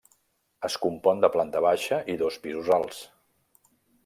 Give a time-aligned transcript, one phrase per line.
[0.69, 3.05] Es compon de planta baixa i dos pisos alts.